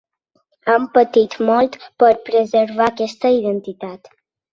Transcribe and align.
Hem 0.69 0.85
patit 0.93 1.35
molt 1.49 1.77
per 2.03 2.09
preservar 2.29 2.87
aquesta 2.93 3.33
identitat. 3.37 4.11